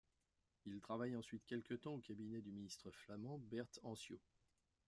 [0.65, 4.17] Il travaille ensuite quelque temps au cabinet du ministre flamand Bert Anciaux.